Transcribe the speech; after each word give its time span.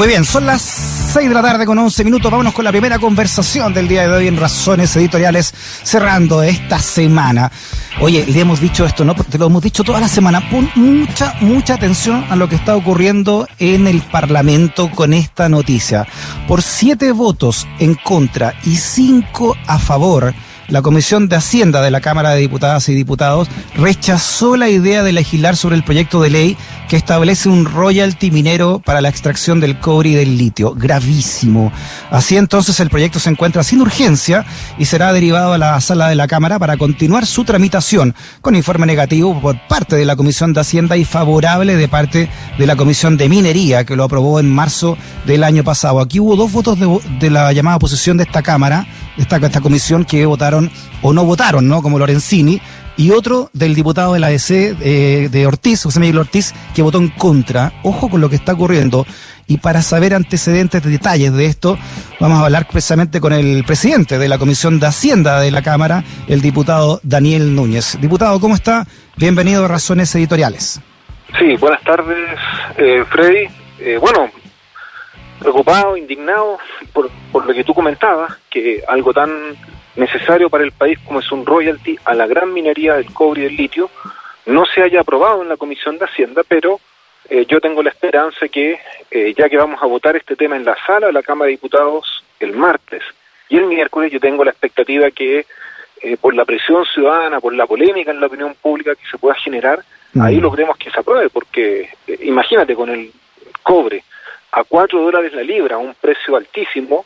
Muy 0.00 0.08
bien, 0.08 0.24
son 0.24 0.46
las 0.46 0.62
6 0.62 1.28
de 1.28 1.34
la 1.34 1.42
tarde 1.42 1.66
con 1.66 1.76
11 1.76 2.04
minutos. 2.04 2.30
Vámonos 2.30 2.54
con 2.54 2.64
la 2.64 2.70
primera 2.70 2.98
conversación 2.98 3.74
del 3.74 3.86
día 3.86 4.08
de 4.08 4.16
hoy 4.16 4.28
en 4.28 4.38
Razones 4.38 4.96
Editoriales, 4.96 5.52
cerrando 5.82 6.42
esta 6.42 6.78
semana. 6.78 7.52
Oye, 8.00 8.24
le 8.24 8.40
hemos 8.40 8.62
dicho 8.62 8.86
esto, 8.86 9.04
¿no? 9.04 9.14
Te 9.14 9.36
lo 9.36 9.48
hemos 9.48 9.62
dicho 9.62 9.84
toda 9.84 10.00
la 10.00 10.08
semana. 10.08 10.48
Pon 10.48 10.70
mucha, 10.74 11.34
mucha 11.42 11.74
atención 11.74 12.24
a 12.30 12.36
lo 12.36 12.48
que 12.48 12.56
está 12.56 12.76
ocurriendo 12.76 13.46
en 13.58 13.86
el 13.86 14.00
Parlamento 14.00 14.90
con 14.90 15.12
esta 15.12 15.50
noticia. 15.50 16.06
Por 16.48 16.62
siete 16.62 17.12
votos 17.12 17.68
en 17.78 17.94
contra 17.94 18.54
y 18.64 18.76
cinco 18.76 19.54
a 19.66 19.78
favor, 19.78 20.32
la 20.70 20.82
Comisión 20.82 21.28
de 21.28 21.36
Hacienda 21.36 21.82
de 21.82 21.90
la 21.90 22.00
Cámara 22.00 22.30
de 22.30 22.40
Diputadas 22.40 22.88
y 22.88 22.94
Diputados 22.94 23.48
rechazó 23.74 24.56
la 24.56 24.68
idea 24.68 25.02
de 25.02 25.12
legislar 25.12 25.56
sobre 25.56 25.76
el 25.76 25.84
proyecto 25.84 26.22
de 26.22 26.30
ley 26.30 26.56
que 26.88 26.96
establece 26.96 27.48
un 27.48 27.66
royalty 27.66 28.30
minero 28.30 28.80
para 28.84 29.00
la 29.00 29.08
extracción 29.08 29.60
del 29.60 29.78
cobre 29.78 30.10
y 30.10 30.14
del 30.14 30.38
litio. 30.38 30.74
Gravísimo. 30.74 31.72
Así 32.10 32.36
entonces 32.36 32.80
el 32.80 32.90
proyecto 32.90 33.20
se 33.20 33.30
encuentra 33.30 33.62
sin 33.62 33.80
urgencia 33.80 34.44
y 34.78 34.86
será 34.86 35.12
derivado 35.12 35.52
a 35.52 35.58
la 35.58 35.80
sala 35.80 36.08
de 36.08 36.14
la 36.14 36.26
Cámara 36.26 36.58
para 36.58 36.76
continuar 36.76 37.26
su 37.26 37.44
tramitación 37.44 38.14
con 38.40 38.56
informe 38.56 38.86
negativo 38.86 39.40
por 39.40 39.56
parte 39.68 39.96
de 39.96 40.04
la 40.04 40.16
Comisión 40.16 40.52
de 40.52 40.60
Hacienda 40.60 40.96
y 40.96 41.04
favorable 41.04 41.76
de 41.76 41.88
parte 41.88 42.28
de 42.58 42.66
la 42.66 42.76
Comisión 42.76 43.16
de 43.16 43.28
Minería 43.28 43.84
que 43.84 43.96
lo 43.96 44.04
aprobó 44.04 44.40
en 44.40 44.48
marzo 44.48 44.96
del 45.26 45.44
año 45.44 45.64
pasado. 45.64 46.00
Aquí 46.00 46.20
hubo 46.20 46.36
dos 46.36 46.52
votos 46.52 46.78
de, 46.78 47.30
la 47.30 47.52
llamada 47.52 47.76
oposición 47.76 48.16
de 48.16 48.24
esta 48.24 48.42
Cámara, 48.42 48.86
esta, 49.20 49.36
esta 49.36 49.60
comisión 49.60 50.04
que 50.04 50.26
votaron 50.26 50.70
o 51.02 51.12
no 51.12 51.24
votaron, 51.24 51.68
¿no? 51.68 51.82
Como 51.82 51.98
Lorenzini, 51.98 52.60
y 52.96 53.12
otro 53.12 53.48
del 53.52 53.74
diputado 53.74 54.14
de 54.14 54.20
la 54.20 54.26
ADC 54.26 54.50
eh, 54.50 55.28
de 55.30 55.46
Ortiz, 55.46 55.84
José 55.84 56.00
Miguel 56.00 56.18
Ortiz, 56.18 56.52
que 56.74 56.82
votó 56.82 56.98
en 56.98 57.08
contra. 57.08 57.72
Ojo 57.82 58.10
con 58.10 58.20
lo 58.20 58.28
que 58.28 58.36
está 58.36 58.52
ocurriendo. 58.52 59.06
Y 59.46 59.58
para 59.58 59.82
saber 59.82 60.14
antecedentes, 60.14 60.82
detalles 60.82 61.32
de 61.32 61.46
esto, 61.46 61.78
vamos 62.20 62.40
a 62.40 62.44
hablar 62.44 62.68
precisamente 62.68 63.20
con 63.20 63.32
el 63.32 63.64
presidente 63.64 64.18
de 64.18 64.28
la 64.28 64.38
Comisión 64.38 64.78
de 64.78 64.86
Hacienda 64.86 65.40
de 65.40 65.50
la 65.50 65.62
Cámara, 65.62 66.04
el 66.28 66.40
diputado 66.40 67.00
Daniel 67.02 67.54
Núñez. 67.54 67.98
Diputado, 68.00 68.38
¿cómo 68.38 68.54
está? 68.54 68.86
Bienvenido 69.16 69.64
a 69.64 69.68
Razones 69.68 70.14
Editoriales. 70.14 70.80
Sí, 71.38 71.56
buenas 71.56 71.82
tardes, 71.82 72.38
eh, 72.76 73.02
Freddy. 73.08 73.48
Eh, 73.80 73.98
bueno, 73.98 74.28
preocupado, 75.40 75.96
indignado 75.96 76.58
por, 76.92 77.10
por 77.32 77.46
lo 77.46 77.52
que 77.52 77.64
tú 77.64 77.74
comentabas, 77.74 78.36
que 78.48 78.84
algo 78.86 79.12
tan 79.12 79.56
necesario 79.96 80.48
para 80.48 80.64
el 80.64 80.72
país 80.72 80.98
como 81.00 81.20
es 81.20 81.32
un 81.32 81.44
royalty 81.44 81.98
a 82.04 82.14
la 82.14 82.26
gran 82.26 82.52
minería 82.52 82.94
del 82.94 83.12
cobre 83.12 83.40
y 83.40 83.44
del 83.44 83.56
litio, 83.56 83.90
no 84.46 84.64
se 84.66 84.82
haya 84.82 85.00
aprobado 85.00 85.42
en 85.42 85.48
la 85.48 85.56
Comisión 85.56 85.98
de 85.98 86.04
Hacienda, 86.04 86.42
pero 86.46 86.80
eh, 87.28 87.46
yo 87.46 87.60
tengo 87.60 87.82
la 87.82 87.90
esperanza 87.90 88.48
que, 88.48 88.78
eh, 89.10 89.34
ya 89.36 89.48
que 89.48 89.56
vamos 89.56 89.82
a 89.82 89.86
votar 89.86 90.16
este 90.16 90.36
tema 90.36 90.56
en 90.56 90.64
la 90.64 90.76
sala 90.86 91.08
de 91.08 91.12
la 91.12 91.22
Cámara 91.22 91.46
de 91.46 91.52
Diputados 91.52 92.24
el 92.38 92.52
martes 92.52 93.02
y 93.48 93.56
el 93.56 93.66
miércoles, 93.66 94.12
yo 94.12 94.20
tengo 94.20 94.44
la 94.44 94.52
expectativa 94.52 95.10
que 95.10 95.46
eh, 96.02 96.16
por 96.16 96.34
la 96.34 96.44
presión 96.44 96.84
ciudadana, 96.86 97.40
por 97.40 97.52
la 97.52 97.66
polémica 97.66 98.10
en 98.10 98.20
la 98.20 98.26
opinión 98.26 98.54
pública 98.60 98.94
que 98.94 99.06
se 99.10 99.18
pueda 99.18 99.34
generar, 99.34 99.80
ahí 100.20 100.40
logremos 100.40 100.76
que 100.76 100.90
se 100.90 100.98
apruebe, 100.98 101.28
porque 101.30 101.88
imagínate 102.22 102.74
con 102.74 102.88
el 102.88 103.12
cobre 103.62 104.02
a 104.52 104.64
cuatro 104.64 105.02
dólares 105.02 105.32
la 105.32 105.42
libra, 105.42 105.78
un 105.78 105.94
precio 105.94 106.36
altísimo, 106.36 107.04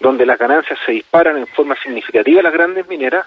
donde 0.00 0.26
las 0.26 0.38
ganancias 0.38 0.78
se 0.84 0.92
disparan 0.92 1.36
en 1.36 1.46
forma 1.46 1.76
significativa. 1.82 2.42
Las 2.42 2.52
grandes 2.52 2.88
mineras, 2.88 3.26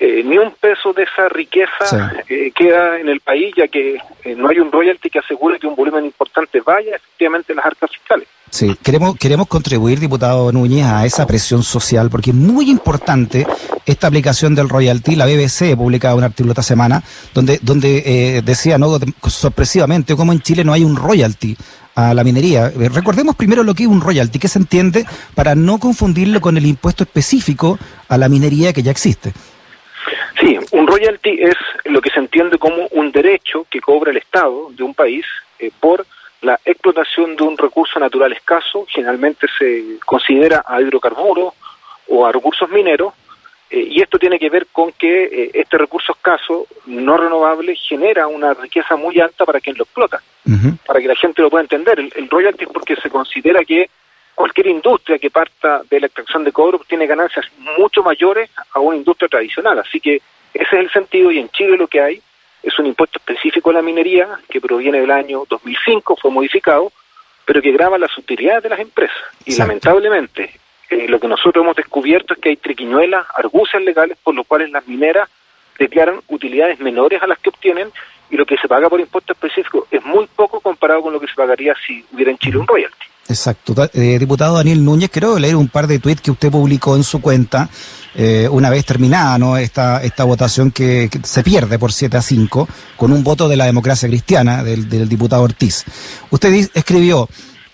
eh, 0.00 0.22
ni 0.24 0.36
un 0.38 0.50
peso 0.52 0.92
de 0.92 1.04
esa 1.04 1.28
riqueza 1.28 2.12
eh, 2.28 2.50
queda 2.52 2.98
en 2.98 3.08
el 3.08 3.20
país, 3.20 3.54
ya 3.56 3.68
que 3.68 3.96
eh, 4.24 4.34
no 4.34 4.48
hay 4.48 4.58
un 4.58 4.72
royalty 4.72 5.08
que 5.08 5.20
asegure 5.20 5.58
que 5.58 5.68
un 5.68 5.76
volumen 5.76 6.04
importante 6.04 6.60
vaya 6.60 6.96
efectivamente 6.96 7.52
a 7.52 7.56
las 7.56 7.66
arcas 7.66 7.90
fiscales. 7.92 8.26
Sí, 8.50 8.76
queremos, 8.82 9.16
queremos 9.16 9.48
contribuir, 9.48 9.98
diputado 9.98 10.52
Núñez, 10.52 10.84
a 10.86 11.04
esa 11.06 11.26
presión 11.26 11.62
social, 11.62 12.10
porque 12.10 12.30
es 12.30 12.36
muy 12.36 12.70
importante 12.70 13.46
esta 13.86 14.06
aplicación 14.06 14.54
del 14.54 14.68
royalty. 14.68 15.16
La 15.16 15.26
BBC 15.26 15.76
publicaba 15.76 16.14
un 16.14 16.24
artículo 16.24 16.52
esta 16.52 16.62
semana 16.62 17.02
donde, 17.32 17.58
donde 17.62 18.42
decía, 18.44 18.78
no 18.78 18.96
sorpresivamente, 19.28 20.14
cómo 20.14 20.32
en 20.32 20.40
Chile 20.40 20.62
no 20.62 20.72
hay 20.72 20.84
un 20.84 20.94
royalty 20.94 21.56
a 21.94 22.14
la 22.14 22.24
minería. 22.24 22.66
Eh, 22.66 22.88
recordemos 22.92 23.36
primero 23.36 23.62
lo 23.62 23.74
que 23.74 23.84
es 23.84 23.88
un 23.88 24.00
royalty, 24.00 24.38
que 24.38 24.48
se 24.48 24.58
entiende 24.58 25.04
para 25.34 25.54
no 25.54 25.78
confundirlo 25.78 26.40
con 26.40 26.56
el 26.56 26.66
impuesto 26.66 27.04
específico 27.04 27.78
a 28.08 28.18
la 28.18 28.28
minería 28.28 28.72
que 28.72 28.82
ya 28.82 28.90
existe. 28.90 29.32
Sí, 30.40 30.58
un 30.72 30.86
royalty 30.86 31.42
es 31.42 31.54
lo 31.84 32.00
que 32.00 32.10
se 32.10 32.18
entiende 32.18 32.58
como 32.58 32.86
un 32.88 33.12
derecho 33.12 33.66
que 33.70 33.80
cobra 33.80 34.10
el 34.10 34.16
Estado 34.16 34.70
de 34.72 34.82
un 34.82 34.94
país 34.94 35.24
eh, 35.58 35.70
por 35.80 36.06
la 36.42 36.60
explotación 36.64 37.36
de 37.36 37.42
un 37.42 37.56
recurso 37.56 37.98
natural 37.98 38.32
escaso, 38.32 38.84
generalmente 38.88 39.46
se 39.58 39.98
considera 40.04 40.62
a 40.66 40.80
hidrocarburos 40.80 41.54
o 42.08 42.26
a 42.26 42.32
recursos 42.32 42.68
mineros, 42.68 43.14
eh, 43.70 43.88
y 43.90 44.02
esto 44.02 44.18
tiene 44.18 44.38
que 44.38 44.50
ver 44.50 44.66
con 44.72 44.92
que 44.92 45.24
eh, 45.24 45.50
este 45.54 45.78
recurso 45.78 46.12
escaso, 46.12 46.66
no 46.86 47.16
renovable, 47.16 47.74
genera 47.76 48.26
una 48.26 48.54
riqueza 48.54 48.96
muy 48.96 49.20
alta 49.20 49.44
para 49.44 49.60
quien 49.60 49.76
lo 49.76 49.84
explota, 49.84 50.22
para 50.86 51.00
que 51.00 51.08
la 51.08 51.16
gente 51.16 51.42
lo 51.42 51.50
pueda 51.50 51.62
entender. 51.62 51.98
El, 51.98 52.28
royalty 52.28 52.64
es 52.64 52.70
porque 52.70 52.96
se 52.96 53.10
considera 53.10 53.64
que 53.64 53.88
cualquier 54.34 54.66
industria 54.66 55.18
que 55.18 55.30
parta 55.30 55.82
de 55.88 56.00
la 56.00 56.06
extracción 56.06 56.44
de 56.44 56.52
cobre 56.52 56.78
tiene 56.86 57.06
ganancias 57.06 57.46
mucho 57.78 58.02
mayores 58.02 58.50
a 58.72 58.80
una 58.80 58.96
industria 58.96 59.28
tradicional. 59.28 59.78
Así 59.78 60.00
que 60.00 60.16
ese 60.52 60.66
es 60.66 60.72
el 60.72 60.90
sentido 60.90 61.30
y 61.30 61.38
en 61.38 61.48
Chile 61.50 61.76
lo 61.76 61.88
que 61.88 62.00
hay 62.00 62.22
es 62.62 62.78
un 62.78 62.86
impuesto 62.86 63.18
específico 63.18 63.70
a 63.70 63.74
la 63.74 63.82
minería 63.82 64.28
que 64.48 64.60
proviene 64.60 65.00
del 65.00 65.10
año 65.10 65.44
2005, 65.48 66.16
fue 66.20 66.30
modificado, 66.30 66.92
pero 67.44 67.60
que 67.60 67.72
graba 67.72 67.98
las 67.98 68.16
utilidades 68.16 68.62
de 68.62 68.68
las 68.70 68.80
empresas. 68.80 69.16
Y 69.44 69.56
lamentablemente 69.56 70.63
eh, 70.90 71.08
lo 71.08 71.18
que 71.18 71.28
nosotros 71.28 71.62
hemos 71.62 71.76
descubierto 71.76 72.34
es 72.34 72.40
que 72.40 72.50
hay 72.50 72.56
triquiñuelas, 72.56 73.26
argucias 73.36 73.82
legales 73.82 74.18
por 74.22 74.34
los 74.34 74.46
cuales 74.46 74.70
las 74.70 74.86
mineras 74.86 75.28
declaran 75.78 76.20
utilidades 76.28 76.78
menores 76.80 77.22
a 77.22 77.26
las 77.26 77.38
que 77.38 77.50
obtienen 77.50 77.90
y 78.30 78.36
lo 78.36 78.46
que 78.46 78.56
se 78.56 78.68
paga 78.68 78.88
por 78.88 79.00
impuesto 79.00 79.32
específico 79.32 79.86
es 79.90 80.04
muy 80.04 80.26
poco 80.34 80.60
comparado 80.60 81.02
con 81.02 81.12
lo 81.12 81.20
que 81.20 81.26
se 81.26 81.34
pagaría 81.34 81.74
si 81.86 82.04
hubiera 82.12 82.30
en 82.30 82.38
Chile 82.38 82.58
un 82.58 82.66
royalty. 82.66 83.06
Exacto. 83.28 83.74
Eh, 83.94 84.18
diputado 84.18 84.56
Daniel 84.56 84.84
Núñez, 84.84 85.08
quiero 85.10 85.38
leer 85.38 85.56
un 85.56 85.68
par 85.68 85.86
de 85.86 85.98
tweets 85.98 86.20
que 86.20 86.30
usted 86.30 86.50
publicó 86.50 86.94
en 86.94 87.04
su 87.04 87.22
cuenta 87.22 87.68
eh, 88.14 88.48
una 88.50 88.68
vez 88.68 88.84
terminada 88.84 89.38
¿no? 89.38 89.56
esta, 89.56 90.02
esta 90.02 90.24
votación 90.24 90.70
que, 90.70 91.08
se 91.22 91.42
pierde 91.42 91.78
por 91.78 91.92
7 91.92 92.16
a 92.16 92.22
5 92.22 92.68
con 92.96 93.12
un 93.12 93.24
voto 93.24 93.48
de 93.48 93.56
la 93.56 93.64
democracia 93.64 94.08
cristiana 94.08 94.62
del, 94.62 94.88
del 94.88 95.08
diputado 95.08 95.42
Ortiz. 95.42 95.84
Usted 96.30 96.68
escribió, 96.74 97.28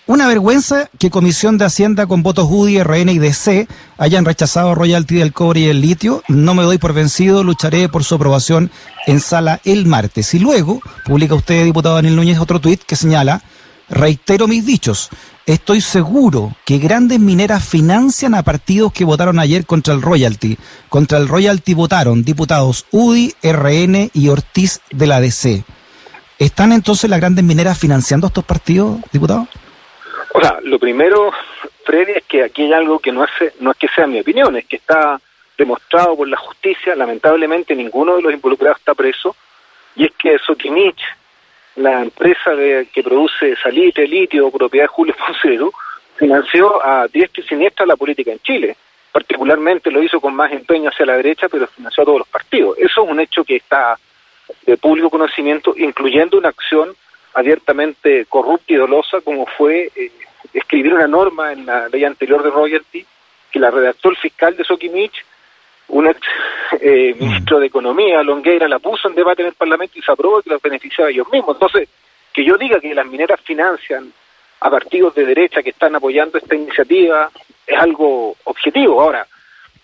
una 0.07 0.27
vergüenza 0.27 0.89
que 0.97 1.09
Comisión 1.09 1.57
de 1.57 1.65
Hacienda 1.65 2.07
con 2.07 2.23
votos 2.23 2.47
UDI, 2.49 2.83
RN 2.83 3.09
y 3.09 3.19
DC 3.19 3.67
hayan 3.97 4.25
rechazado 4.25 4.73
royalty 4.75 5.15
del 5.15 5.31
cobre 5.31 5.61
y 5.61 5.65
el 5.65 5.81
litio. 5.81 6.23
No 6.27 6.53
me 6.53 6.63
doy 6.63 6.77
por 6.77 6.93
vencido, 6.93 7.43
lucharé 7.43 7.87
por 7.87 8.03
su 8.03 8.15
aprobación 8.15 8.71
en 9.05 9.19
sala 9.19 9.61
el 9.63 9.85
martes. 9.85 10.33
Y 10.33 10.39
luego 10.39 10.81
publica 11.05 11.35
usted, 11.35 11.63
diputado 11.63 11.95
Daniel 11.95 12.15
Núñez, 12.15 12.39
otro 12.39 12.59
tuit 12.59 12.81
que 12.83 12.95
señala, 12.95 13.43
reitero 13.89 14.47
mis 14.47 14.65
dichos, 14.65 15.09
estoy 15.45 15.81
seguro 15.81 16.55
que 16.65 16.79
grandes 16.79 17.19
mineras 17.19 17.63
financian 17.63 18.33
a 18.33 18.43
partidos 18.43 18.93
que 18.93 19.05
votaron 19.05 19.37
ayer 19.37 19.65
contra 19.65 19.93
el 19.93 20.01
royalty. 20.01 20.57
Contra 20.89 21.19
el 21.19 21.27
royalty 21.27 21.73
votaron 21.73 22.23
diputados 22.23 22.85
UDI, 22.91 23.35
RN 23.43 24.09
y 24.13 24.29
Ortiz 24.29 24.81
de 24.91 25.07
la 25.07 25.21
DC. 25.21 25.63
¿Están 26.39 26.71
entonces 26.71 27.07
las 27.07 27.19
grandes 27.19 27.45
mineras 27.45 27.77
financiando 27.77 28.25
a 28.25 28.29
estos 28.29 28.43
partidos, 28.43 28.99
diputado? 29.13 29.47
O 30.33 30.39
sea, 30.39 30.59
lo 30.63 30.79
primero, 30.79 31.31
Freddy, 31.83 32.13
es 32.13 32.23
que 32.23 32.43
aquí 32.43 32.63
hay 32.63 32.73
algo 32.73 32.99
que 32.99 33.11
no, 33.11 33.23
hace, 33.23 33.53
no 33.59 33.71
es 33.71 33.77
que 33.77 33.87
sea 33.89 34.07
mi 34.07 34.19
opinión, 34.19 34.55
es 34.55 34.65
que 34.65 34.77
está 34.77 35.19
demostrado 35.57 36.15
por 36.15 36.27
la 36.27 36.37
justicia, 36.37 36.95
lamentablemente 36.95 37.75
ninguno 37.75 38.15
de 38.15 38.21
los 38.21 38.33
involucrados 38.33 38.79
está 38.79 38.95
preso, 38.95 39.35
y 39.95 40.05
es 40.05 40.11
que 40.17 40.39
Sokimich, 40.39 41.01
la 41.75 42.01
empresa 42.01 42.51
de, 42.51 42.87
que 42.93 43.03
produce 43.03 43.55
salite, 43.57 44.07
litio, 44.07 44.49
propiedad 44.51 44.85
de 44.85 44.89
Julio 44.89 45.15
Poncero, 45.25 45.71
financió 46.15 46.83
a 46.85 47.07
diestra 47.07 47.43
y 47.43 47.47
siniestra 47.47 47.85
la 47.85 47.95
política 47.95 48.31
en 48.31 48.39
Chile. 48.39 48.77
Particularmente 49.11 49.91
lo 49.91 50.01
hizo 50.01 50.21
con 50.21 50.33
más 50.33 50.51
empeño 50.51 50.89
hacia 50.89 51.05
la 51.05 51.17
derecha, 51.17 51.49
pero 51.49 51.67
financió 51.67 52.03
a 52.03 52.05
todos 52.05 52.19
los 52.19 52.27
partidos. 52.27 52.77
Eso 52.77 53.03
es 53.03 53.09
un 53.09 53.19
hecho 53.19 53.43
que 53.43 53.57
está 53.57 53.97
de 54.65 54.77
público 54.77 55.09
conocimiento, 55.09 55.73
incluyendo 55.77 56.37
una 56.37 56.49
acción 56.49 56.95
abiertamente 57.33 58.25
corrupta 58.25 58.73
y 58.73 58.75
dolosa 58.75 59.21
como 59.21 59.45
fue 59.45 59.91
eh, 59.95 60.11
escribir 60.53 60.93
una 60.93 61.07
norma 61.07 61.53
en 61.53 61.65
la 61.65 61.87
ley 61.87 62.03
anterior 62.03 62.43
de 62.43 62.49
royalty 62.49 63.05
que 63.51 63.59
la 63.59 63.69
redactó 63.69 64.09
el 64.09 64.17
fiscal 64.17 64.55
de 64.55 64.63
Sokimich, 64.63 65.25
un 65.89 66.07
ex 66.07 66.19
eh, 66.79 67.13
mm. 67.13 67.23
ministro 67.23 67.59
de 67.59 67.67
Economía, 67.67 68.23
Longueira, 68.23 68.67
la 68.67 68.79
puso 68.79 69.09
en 69.09 69.15
debate 69.15 69.41
en 69.41 69.49
el 69.49 69.55
Parlamento 69.55 69.99
y 69.99 70.01
se 70.01 70.11
aprobó 70.11 70.41
que 70.41 70.49
los 70.49 70.61
beneficiaba 70.61 71.11
ellos 71.11 71.27
mismos. 71.31 71.55
Entonces, 71.55 71.89
que 72.33 72.45
yo 72.45 72.57
diga 72.57 72.79
que 72.79 72.95
las 72.95 73.05
mineras 73.05 73.41
financian 73.41 74.11
a 74.61 74.69
partidos 74.69 75.13
de 75.15 75.25
derecha 75.25 75.61
que 75.61 75.71
están 75.71 75.95
apoyando 75.95 76.37
esta 76.37 76.55
iniciativa 76.55 77.29
es 77.67 77.77
algo 77.77 78.35
objetivo. 78.45 79.01
Ahora, 79.01 79.27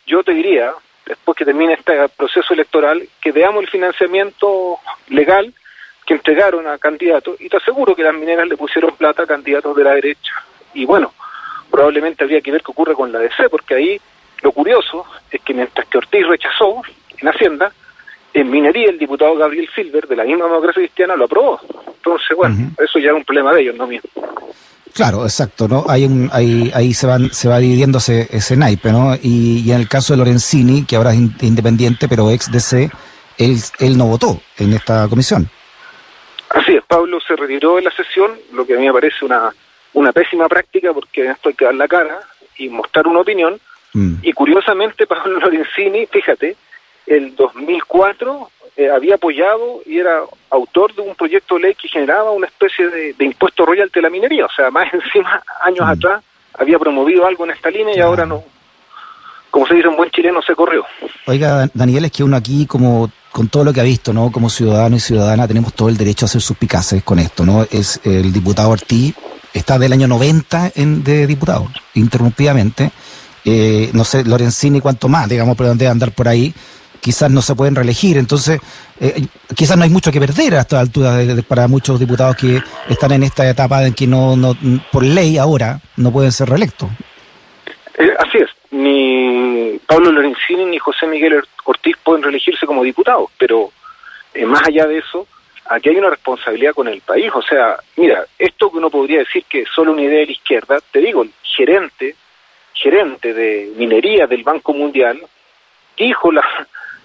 yo 0.05 0.23
te 0.23 0.33
diría, 0.33 0.73
después 1.05 1.37
que 1.37 1.45
termine 1.45 1.73
este 1.73 2.07
proceso 2.09 2.53
electoral, 2.53 3.07
que 3.19 3.31
veamos 3.31 3.63
el 3.63 3.69
financiamiento 3.69 4.79
legal 5.09 5.53
que 6.07 6.15
entregaron 6.15 6.65
a 6.67 6.77
candidatos, 6.77 7.39
y 7.39 7.49
te 7.49 7.57
aseguro 7.57 7.93
que 7.93 8.01
las 8.01 8.15
mineras 8.15 8.47
le 8.47 8.55
pusieron 8.57 8.95
plata 8.95 9.23
a 9.23 9.27
candidatos 9.27 9.75
de 9.75 9.83
la 9.83 9.91
derecha 9.91 10.33
y 10.73 10.85
bueno, 10.85 11.11
probablemente 11.71 12.23
habría 12.23 12.39
que 12.39 12.51
ver 12.51 12.61
qué 12.61 12.71
ocurre 12.71 12.93
con 12.93 13.11
la 13.11 13.19
DC, 13.19 13.49
porque 13.49 13.75
ahí 13.75 14.01
lo 14.43 14.51
curioso 14.51 15.05
es 15.31 15.41
que 15.41 15.53
mientras 15.53 15.87
que 15.87 15.97
Ortiz 15.97 16.27
rechazó 16.27 16.81
en 17.17 17.27
Hacienda, 17.27 17.71
en 18.33 18.51
minería 18.51 18.89
el 18.89 18.99
diputado 18.99 19.35
Gabriel 19.35 19.67
Silver 19.73 20.07
de 20.07 20.15
la 20.15 20.23
misma 20.23 20.45
democracia 20.45 20.83
cristiana 20.83 21.15
lo 21.15 21.25
aprobó. 21.25 21.59
Entonces, 21.87 22.37
bueno, 22.37 22.71
eso 22.77 22.99
ya 22.99 23.09
es 23.09 23.15
un 23.15 23.23
problema 23.23 23.53
de 23.53 23.61
ellos, 23.61 23.75
no 23.75 23.87
mío. 23.87 24.01
Claro, 24.93 25.23
exacto, 25.23 25.67
¿no? 25.67 25.85
Hay 25.87 26.05
un, 26.05 26.29
hay, 26.31 26.71
ahí 26.73 26.93
se 26.93 27.07
van, 27.07 27.31
se 27.33 27.49
va 27.49 27.57
dividiendo 27.57 27.97
ese, 27.97 28.27
ese 28.31 28.55
naipe, 28.55 28.91
¿no? 28.91 29.15
Y, 29.21 29.71
en 29.71 29.79
el 29.79 29.87
caso 29.87 30.13
de 30.13 30.17
Lorenzini, 30.17 30.85
que 30.85 30.95
ahora 30.95 31.13
es 31.13 31.19
independiente, 31.41 32.07
pero 32.07 32.29
ex 32.29 32.51
DC, 32.51 32.89
él, 33.37 33.57
él 33.79 33.97
no 33.97 34.05
votó 34.05 34.39
en 34.57 34.73
esta 34.73 35.07
comisión. 35.07 35.49
Así 36.49 36.75
es, 36.75 36.83
Pablo 36.83 37.19
se 37.19 37.35
retiró 37.35 37.75
de 37.75 37.83
la 37.83 37.91
sesión, 37.91 38.31
lo 38.53 38.65
que 38.65 38.75
a 38.75 38.79
mí 38.79 38.85
me 38.85 38.93
parece 38.93 39.25
una, 39.25 39.53
una 39.93 40.11
pésima 40.11 40.47
práctica, 40.47 40.93
porque 40.93 41.25
en 41.25 41.31
esto 41.31 41.49
hay 41.49 41.55
que 41.55 41.65
dar 41.65 41.75
la 41.75 41.87
cara 41.87 42.19
y 42.57 42.69
mostrar 42.69 43.07
una 43.07 43.19
opinión. 43.19 43.59
Mm. 43.93 44.15
Y 44.21 44.33
curiosamente, 44.33 45.05
Pablo 45.07 45.39
Lorenzini, 45.39 46.05
fíjate, 46.05 46.55
el 47.05 47.35
2004 47.35 48.51
eh, 48.77 48.89
había 48.89 49.15
apoyado 49.15 49.81
y 49.85 49.97
era 49.97 50.21
autor 50.49 50.93
de 50.93 51.01
un 51.01 51.15
proyecto 51.15 51.55
de 51.55 51.61
ley 51.61 51.75
que 51.75 51.87
generaba 51.87 52.31
una 52.31 52.47
especie 52.47 52.87
de, 52.89 53.25
impuesto 53.25 53.65
royal 53.65 53.89
de 53.93 54.01
la 54.01 54.09
minería. 54.09 54.45
O 54.45 54.51
sea, 54.51 54.69
más 54.71 54.93
encima, 54.93 55.43
años 55.63 55.85
mm. 55.85 55.89
atrás, 55.89 56.23
había 56.53 56.79
promovido 56.79 57.25
algo 57.25 57.45
en 57.45 57.51
esta 57.51 57.69
línea 57.69 57.95
y 57.95 57.99
ahora 57.99 58.25
no, 58.25 58.43
como 59.49 59.67
se 59.67 59.75
dice 59.75 59.87
un 59.87 59.95
buen 59.95 60.09
chileno, 60.11 60.41
se 60.41 60.55
corrió. 60.55 60.85
Oiga, 61.25 61.67
Daniel, 61.73 62.05
es 62.05 62.11
que 62.11 62.23
uno 62.23 62.37
aquí, 62.37 62.65
como 62.65 63.09
con 63.37 63.49
todo 63.49 63.63
lo 63.63 63.71
que 63.71 63.81
ha 63.81 63.83
visto, 63.83 64.13
¿no? 64.13 64.31
Como 64.31 64.49
ciudadano 64.49 64.95
y 64.95 64.99
ciudadana, 64.99 65.47
tenemos 65.47 65.71
todo 65.75 65.89
el 65.89 65.95
derecho 65.95 66.25
a 66.25 66.27
hacer 66.27 66.41
suspicaces 66.41 67.03
con 67.03 67.19
esto, 67.19 67.45
¿no? 67.45 67.67
Es 67.69 67.99
el 68.03 68.33
diputado 68.33 68.71
Ortiz, 68.71 69.13
está 69.53 69.77
del 69.77 69.93
año 69.93 70.07
90 70.07 70.71
en, 70.73 71.03
de 71.03 71.27
diputado, 71.27 71.69
interrumpidamente. 71.93 72.89
Eh, 73.45 73.91
no 73.93 74.03
sé, 74.05 74.23
Lorenzini, 74.23 74.81
cuánto 74.81 75.07
más, 75.07 75.29
digamos, 75.29 75.55
pero 75.55 75.69
dónde 75.69 75.87
andar 75.87 76.13
por 76.13 76.27
ahí 76.27 76.51
quizás 76.99 77.29
no 77.29 77.43
se 77.43 77.53
pueden 77.53 77.75
reelegir. 77.75 78.17
Entonces, 78.17 78.59
eh, 78.99 79.27
quizás 79.53 79.77
no 79.77 79.83
hay 79.83 79.91
mucho 79.91 80.11
que 80.11 80.19
perder 80.19 80.55
a 80.55 80.61
esta 80.61 80.79
altura 80.79 81.19
para 81.47 81.67
muchos 81.67 81.99
diputados 81.99 82.37
que 82.37 82.59
están 82.89 83.11
en 83.11 83.21
esta 83.21 83.47
etapa 83.47 83.85
en 83.85 83.93
que 83.93 84.07
no, 84.07 84.35
no 84.35 84.57
por 84.91 85.03
ley 85.03 85.37
ahora 85.37 85.79
no 85.95 86.11
pueden 86.11 86.31
ser 86.31 86.49
reelectos. 86.49 86.89
Ni 88.77 89.79
Pablo 89.87 90.11
Lorenzini 90.11 90.65
ni 90.65 90.77
José 90.77 91.07
Miguel 91.07 91.43
Ortiz 91.65 91.97
pueden 92.03 92.21
reelegirse 92.21 92.67
como 92.67 92.83
diputados, 92.83 93.31
pero 93.35 93.71
eh, 94.35 94.45
más 94.45 94.61
allá 94.67 94.85
de 94.85 94.99
eso, 94.99 95.25
aquí 95.65 95.89
hay 95.89 95.97
una 95.97 96.11
responsabilidad 96.11 96.73
con 96.73 96.87
el 96.87 97.01
país. 97.01 97.31
O 97.33 97.41
sea, 97.41 97.77
mira, 97.95 98.23
esto 98.37 98.69
que 98.69 98.77
uno 98.77 98.91
podría 98.91 99.19
decir 99.19 99.45
que 99.49 99.61
es 99.61 99.69
solo 99.73 99.93
una 99.93 100.03
idea 100.03 100.19
de 100.19 100.27
la 100.27 100.31
izquierda, 100.31 100.77
te 100.91 100.99
digo, 100.99 101.23
el 101.23 101.31
gerente, 101.41 102.15
gerente 102.73 103.33
de 103.33 103.73
minería 103.77 104.27
del 104.27 104.43
Banco 104.43 104.73
Mundial, 104.73 105.21
dijo 105.97 106.31
la, 106.31 106.45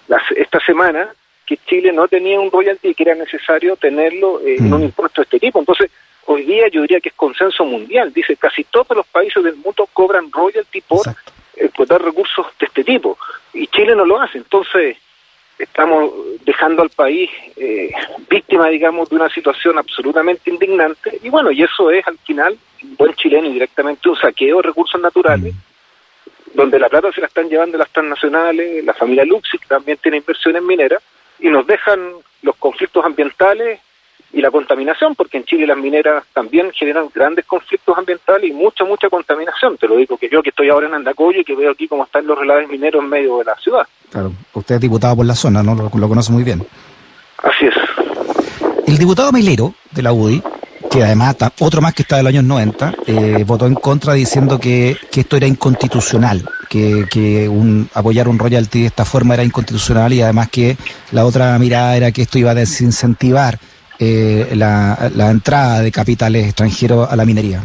esta 0.35 0.59
semana 0.59 1.09
que 1.43 1.57
Chile 1.57 1.91
no 1.91 2.07
tenía 2.07 2.39
un 2.39 2.51
royalty 2.51 2.89
y 2.89 2.93
que 2.93 3.03
era 3.03 3.15
necesario 3.15 3.77
tenerlo 3.77 4.41
eh, 4.41 4.57
en 4.59 4.71
un 4.71 4.81
mm. 4.81 4.85
impuesto 4.85 5.21
de 5.21 5.25
este 5.25 5.39
tipo. 5.39 5.57
Entonces, 5.57 5.89
hoy 6.27 6.43
día 6.43 6.67
yo 6.71 6.81
diría 6.81 7.01
que 7.01 7.09
es 7.09 7.15
consenso 7.15 7.65
mundial. 7.65 8.13
Dice, 8.13 8.37
casi 8.37 8.63
todos 8.65 8.95
los 8.95 9.07
países 9.07 9.43
del 9.43 9.55
mundo 9.55 9.89
cobran 9.91 10.31
royalty 10.31 10.81
por 10.81 11.07
explotar 11.67 12.01
recursos 12.01 12.47
de 12.59 12.65
este 12.65 12.83
tipo. 12.83 13.17
Y 13.53 13.67
Chile 13.67 13.95
no 13.95 14.05
lo 14.05 14.19
hace. 14.19 14.37
Entonces, 14.37 14.97
estamos 15.57 16.11
dejando 16.45 16.81
al 16.81 16.89
país 16.89 17.29
eh, 17.55 17.91
víctima, 18.29 18.67
digamos, 18.69 19.09
de 19.09 19.15
una 19.15 19.29
situación 19.29 19.77
absolutamente 19.77 20.49
indignante. 20.49 21.19
Y 21.23 21.29
bueno, 21.29 21.51
y 21.51 21.63
eso 21.63 21.91
es 21.91 22.07
al 22.07 22.17
final, 22.19 22.57
buen 22.97 23.13
chileno, 23.13 23.49
directamente 23.49 24.09
un 24.09 24.15
saqueo 24.15 24.57
de 24.57 24.63
recursos 24.63 24.99
naturales. 24.99 25.53
Mm 25.53 25.73
donde 26.53 26.79
la 26.79 26.89
plata 26.89 27.11
se 27.11 27.21
la 27.21 27.27
están 27.27 27.49
llevando 27.49 27.77
las 27.77 27.89
transnacionales, 27.89 28.83
la 28.83 28.93
familia 28.93 29.25
Luxic 29.25 29.67
también 29.67 29.97
tiene 29.97 30.17
inversiones 30.17 30.61
mineras, 30.61 31.01
y 31.39 31.49
nos 31.49 31.65
dejan 31.65 31.99
los 32.41 32.55
conflictos 32.57 33.03
ambientales 33.03 33.79
y 34.33 34.41
la 34.41 34.49
contaminación, 34.49 35.13
porque 35.13 35.37
en 35.37 35.45
Chile 35.45 35.67
las 35.67 35.77
mineras 35.77 36.23
también 36.33 36.71
generan 36.73 37.07
grandes 37.13 37.45
conflictos 37.45 37.95
ambientales 37.95 38.49
y 38.49 38.53
mucha, 38.53 38.83
mucha 38.83 39.07
contaminación. 39.07 39.77
Te 39.77 39.87
lo 39.87 39.95
digo 39.95 40.17
que 40.17 40.27
yo 40.27 40.41
que 40.41 40.49
estoy 40.49 40.69
ahora 40.69 40.87
en 40.87 40.95
Andacoyo 40.95 41.41
y 41.41 41.45
que 41.45 41.55
veo 41.55 41.71
aquí 41.71 41.87
cómo 41.87 42.03
están 42.03 42.25
los 42.25 42.37
relaves 42.37 42.67
mineros 42.67 43.03
en 43.03 43.09
medio 43.09 43.37
de 43.37 43.45
la 43.45 43.55
ciudad. 43.57 43.87
Claro, 44.09 44.33
usted 44.53 44.75
es 44.75 44.81
diputado 44.81 45.15
por 45.15 45.25
la 45.27 45.35
zona, 45.35 45.61
¿no? 45.61 45.75
Lo, 45.75 45.91
lo 45.93 46.09
conoce 46.09 46.31
muy 46.31 46.43
bien. 46.43 46.65
Así 47.43 47.65
es. 47.65 47.75
El 48.87 48.97
diputado 48.97 49.31
Melero 49.31 49.73
de 49.91 50.01
la 50.01 50.11
UDI 50.11 50.41
que 50.89 51.03
además 51.03 51.35
otro 51.59 51.81
más 51.81 51.95
que 51.95 52.03
está 52.03 52.17
del 52.17 52.27
años 52.27 52.43
90, 52.43 52.93
eh, 53.07 53.43
votó 53.47 53.65
en 53.65 53.73
contra 53.73 54.13
diciendo 54.13 54.59
que, 54.59 54.95
esto 55.11 55.37
era 55.37 55.47
inconstitucional, 55.47 56.47
que, 56.69 57.05
que 57.09 57.49
un, 57.49 57.89
apoyar 57.95 58.27
un 58.27 58.37
royalty 58.37 58.81
de 58.81 58.87
esta 58.87 59.03
forma 59.03 59.33
era 59.33 59.43
inconstitucional 59.43 60.13
y 60.13 60.21
además 60.21 60.49
que 60.49 60.77
la 61.11 61.25
otra 61.25 61.57
mirada 61.57 61.97
era 61.97 62.11
que 62.11 62.21
esto 62.21 62.37
iba 62.37 62.51
a 62.51 62.53
desincentivar 62.53 63.57
eh, 63.99 64.49
la, 64.55 65.11
la 65.15 65.29
entrada 65.29 65.81
de 65.81 65.91
capitales 65.91 66.45
extranjeros 66.45 67.09
a 67.09 67.15
la 67.15 67.25
minería. 67.25 67.61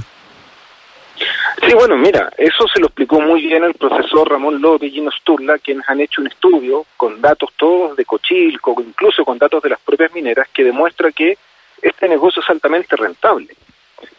Sí, 1.67 1.75
bueno, 1.75 1.97
mira, 1.97 2.31
eso 2.39 2.67
se 2.73 2.81
lo 2.81 2.87
explicó 2.87 3.21
muy 3.21 3.43
bien 3.43 3.65
el 3.65 3.75
profesor 3.75 4.31
Ramón 4.31 4.61
López 4.61 4.89
y 4.89 4.93
Gino 4.93 5.11
Sturla, 5.11 5.59
quienes 5.59 5.89
han 5.89 6.01
hecho 6.01 6.21
un 6.21 6.29
estudio 6.29 6.87
con 6.97 7.21
datos 7.21 7.51
todos 7.57 7.97
de 7.97 8.05
Cochilco, 8.05 8.77
incluso 8.79 9.25
con 9.25 9.39
datos 9.39 9.63
de 9.63 9.71
las 9.71 9.81
propias 9.81 10.13
mineras, 10.15 10.49
que 10.53 10.63
demuestra 10.63 11.11
que 11.11 11.37
este 11.83 12.09
negocio 12.09 12.43
es 12.43 12.51
altamente 12.51 12.95
rentable. 12.97 13.49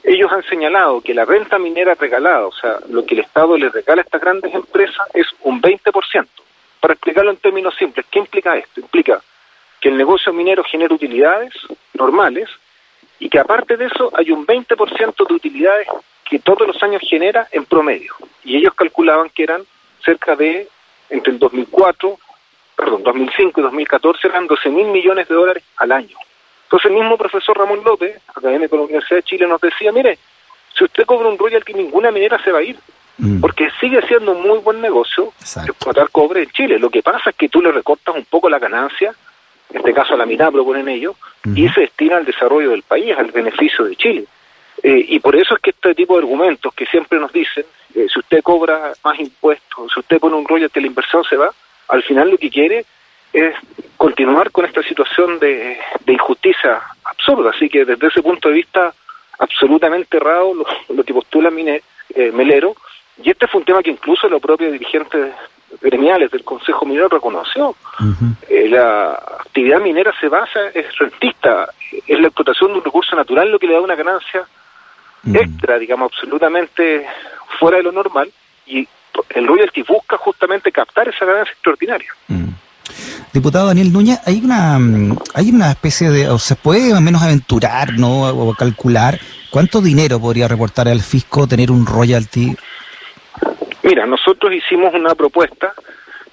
Ellos 0.03 0.31
han 0.31 0.43
señalado 0.43 1.01
que 1.01 1.13
la 1.13 1.23
renta 1.23 1.57
minera 1.57 1.95
regalada, 1.95 2.45
o 2.45 2.51
sea, 2.51 2.79
lo 2.89 3.05
que 3.05 3.15
el 3.15 3.21
Estado 3.21 3.57
les 3.57 3.71
regala 3.71 4.01
a 4.01 4.05
estas 4.05 4.21
grandes 4.21 4.53
empresas, 4.53 5.07
es 5.13 5.27
un 5.43 5.61
20%. 5.61 6.27
Para 6.81 6.93
explicarlo 6.93 7.31
en 7.31 7.37
términos 7.37 7.73
simples, 7.77 8.05
¿qué 8.11 8.19
implica 8.19 8.57
esto? 8.57 8.81
Implica 8.81 9.21
que 9.79 9.89
el 9.89 9.97
negocio 9.97 10.33
minero 10.33 10.63
genera 10.63 10.93
utilidades 10.93 11.53
normales 11.99 12.49
y 13.19 13.29
que 13.29 13.39
aparte 13.39 13.77
de 13.77 13.85
eso 13.85 14.11
hay 14.15 14.31
un 14.31 14.47
20% 14.47 15.27
de 15.27 15.33
utilidades 15.33 15.87
que 16.23 16.39
todos 16.39 16.65
los 16.65 16.81
años 16.81 17.01
genera 17.07 17.47
en 17.51 17.65
promedio. 17.65 18.13
Y 18.43 18.57
ellos 18.57 18.73
calculaban 18.73 19.29
que 19.29 19.43
eran 19.43 19.63
cerca 20.03 20.35
de, 20.35 20.67
entre 21.09 21.33
el 21.33 21.39
2004, 21.39 22.17
perdón, 22.75 23.03
2005 23.03 23.59
y 23.59 23.63
2014, 23.63 24.27
eran 24.27 24.47
12 24.47 24.69
mil 24.69 24.87
millones 24.87 25.27
de 25.27 25.35
dólares 25.35 25.63
al 25.77 25.91
año. 25.91 26.15
Entonces 26.63 26.91
el 26.91 26.97
mismo 26.97 27.17
profesor 27.17 27.57
Ramón 27.57 27.83
López, 27.83 28.21
académico 28.27 28.75
de 28.75 28.77
la 28.77 28.85
Universidad 28.85 29.17
de 29.17 29.23
Chile, 29.23 29.47
nos 29.47 29.59
decía, 29.59 29.91
mire, 29.91 30.19
si 30.77 30.83
usted 30.83 31.05
cobra 31.05 31.27
un 31.27 31.37
royalty, 31.37 31.73
ninguna 31.73 32.11
minera 32.11 32.41
se 32.43 32.51
va 32.51 32.59
a 32.59 32.63
ir, 32.63 32.77
mm. 33.17 33.41
porque 33.41 33.69
sigue 33.81 34.01
siendo 34.07 34.33
un 34.33 34.47
muy 34.47 34.59
buen 34.59 34.79
negocio 34.79 35.33
explotar 35.41 36.09
cobre 36.11 36.43
en 36.43 36.51
Chile. 36.51 36.77
Lo 36.79 36.91
que 36.91 37.01
pasa 37.01 37.31
es 37.31 37.35
que 37.35 37.49
tú 37.49 37.61
le 37.61 37.71
recortas 37.71 38.15
un 38.15 38.25
poco 38.25 38.49
la 38.49 38.59
ganancia, 38.59 39.13
en 39.69 39.77
este 39.77 39.93
caso 39.93 40.13
a 40.13 40.17
la 40.17 40.25
mina 40.25 40.51
proponen 40.51 40.87
ellos, 40.87 41.15
y 41.55 41.69
se 41.69 41.81
destina 41.81 42.17
al 42.17 42.25
desarrollo 42.25 42.71
del 42.71 42.83
país, 42.83 43.15
al 43.17 43.31
beneficio 43.31 43.85
de 43.85 43.95
Chile. 43.95 44.25
Eh, 44.81 45.05
y 45.09 45.19
por 45.19 45.35
eso 45.35 45.55
es 45.55 45.61
que 45.61 45.71
este 45.71 45.93
tipo 45.93 46.15
de 46.15 46.23
argumentos 46.23 46.73
que 46.73 46.85
siempre 46.85 47.19
nos 47.19 47.31
dicen, 47.33 47.65
eh, 47.93 48.07
si 48.11 48.19
usted 48.19 48.41
cobra 48.41 48.93
más 49.03 49.19
impuestos, 49.19 49.91
si 49.93 49.99
usted 49.99 50.19
pone 50.19 50.35
un 50.35 50.47
royalty, 50.47 50.79
la 50.79 50.87
inversión 50.87 51.23
se 51.23 51.35
va, 51.35 51.53
al 51.89 52.03
final 52.03 52.29
lo 52.29 52.37
que 52.37 52.49
quiere 52.49 52.85
es 53.33 53.55
continuar 53.97 54.51
con 54.51 54.65
esta 54.65 54.81
situación 54.81 55.39
de, 55.39 55.77
injusticia 56.07 56.81
absurda. 57.03 57.51
Así 57.51 57.69
que 57.69 57.85
desde 57.85 58.07
ese 58.07 58.23
punto 58.23 58.49
de 58.49 58.55
vista, 58.55 58.93
absolutamente 59.37 60.17
errado 60.17 60.53
lo, 60.53 61.03
que 61.03 61.13
postula 61.13 61.51
Mine, 61.51 61.81
eh, 62.15 62.31
Melero. 62.31 62.75
Y 63.21 63.29
este 63.29 63.47
fue 63.47 63.59
un 63.59 63.65
tema 63.65 63.83
que 63.83 63.91
incluso 63.91 64.27
los 64.29 64.41
propios 64.41 64.71
dirigentes 64.71 65.33
gremiales 65.81 66.31
del 66.31 66.43
Consejo 66.43 66.85
Minero 66.85 67.07
reconoció. 67.07 67.75
Eh, 68.49 68.67
la 68.69 69.11
actividad 69.11 69.79
minera 69.79 70.13
se 70.19 70.27
basa, 70.27 70.67
es 70.73 70.85
rentista, 70.97 71.69
es 72.07 72.19
la 72.19 72.27
explotación 72.27 72.71
de 72.71 72.79
un 72.79 72.83
recurso 72.83 73.15
natural 73.15 73.51
lo 73.51 73.59
que 73.59 73.67
le 73.67 73.73
da 73.73 73.81
una 73.81 73.95
ganancia 73.95 74.45
extra, 75.33 75.77
digamos, 75.77 76.11
absolutamente 76.13 77.05
fuera 77.59 77.77
de 77.77 77.83
lo 77.83 77.91
normal, 77.91 78.31
y 78.65 78.87
el 79.29 79.47
royalty 79.47 79.83
busca 79.83 80.17
justamente 80.17 80.71
captar 80.71 81.09
esa 81.09 81.25
ganancia 81.25 81.53
extraordinaria. 81.53 82.13
Diputado 83.31 83.67
Daniel 83.67 83.93
Núñez, 83.93 84.19
hay 84.25 84.41
una, 84.43 84.79
mm, 84.79 85.17
hay 85.35 85.51
una 85.51 85.71
especie 85.71 86.09
de, 86.09 86.29
o 86.29 86.39
se 86.39 86.55
puede 86.55 86.93
al 86.93 87.03
menos 87.03 87.21
aventurar, 87.21 87.93
¿no? 87.93 88.23
O 88.23 88.55
calcular 88.55 89.19
cuánto 89.51 89.81
dinero 89.81 90.19
podría 90.19 90.47
reportar 90.47 90.87
al 90.87 91.01
fisco 91.01 91.47
tener 91.47 91.69
un 91.69 91.85
royalty. 91.85 92.55
Mira, 93.89 94.05
nosotros 94.05 94.53
hicimos 94.53 94.93
una 94.93 95.15
propuesta 95.15 95.73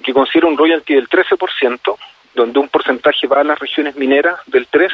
que 0.04 0.12
considera 0.12 0.46
un 0.46 0.58
royalty 0.58 0.92
del 0.92 1.08
13%, 1.08 1.96
donde 2.34 2.58
un 2.58 2.68
porcentaje 2.68 3.26
va 3.26 3.40
a 3.40 3.44
las 3.44 3.58
regiones 3.58 3.96
mineras 3.96 4.40
del 4.46 4.68
3% 4.68 4.90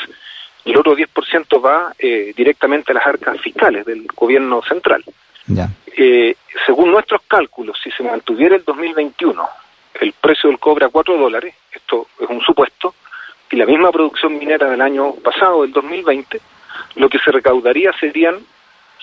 y 0.64 0.70
el 0.70 0.78
otro 0.78 0.96
10% 0.96 1.64
va 1.64 1.92
eh, 1.98 2.32
directamente 2.36 2.92
a 2.92 2.94
las 2.94 3.04
arcas 3.04 3.40
fiscales 3.40 3.84
del 3.84 4.06
gobierno 4.14 4.62
central. 4.62 5.02
Ya. 5.48 5.70
Eh, 5.96 6.36
según 6.64 6.92
nuestros 6.92 7.22
cálculos, 7.26 7.80
si 7.82 7.90
se 7.90 8.04
mantuviera 8.04 8.54
el 8.54 8.62
2021 8.62 9.44
el 10.00 10.12
precio 10.12 10.48
del 10.48 10.60
cobre 10.60 10.84
a 10.84 10.88
4 10.88 11.18
dólares, 11.18 11.56
esto 11.72 12.06
es 12.20 12.28
un 12.28 12.40
supuesto, 12.42 12.94
y 13.50 13.56
la 13.56 13.66
misma 13.66 13.90
producción 13.90 14.38
minera 14.38 14.70
del 14.70 14.80
año 14.80 15.14
pasado, 15.14 15.62
del 15.62 15.72
2020, 15.72 16.40
lo 16.94 17.08
que 17.08 17.18
se 17.18 17.32
recaudaría 17.32 17.92
serían 17.98 18.36